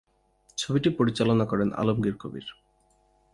[0.57, 2.47] ছবিটি পরিচালনা করেন আলমগীর কবির।